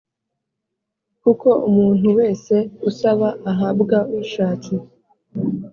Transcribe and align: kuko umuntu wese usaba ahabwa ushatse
kuko 1.21 1.47
umuntu 1.69 2.07
wese 2.17 2.55
usaba 2.89 3.27
ahabwa 3.51 3.97
ushatse 4.21 4.73